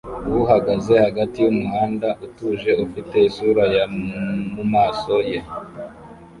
uhagaze 0.41 0.93
hagati 1.05 1.37
yumuhanda 1.45 2.09
utuje 2.25 2.71
ufite 2.85 3.15
isura 3.29 3.63
ya 3.75 3.85
mumaso 4.53 5.15
ye 5.29 5.39